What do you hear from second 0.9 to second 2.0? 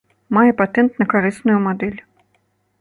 на карысную мадэль.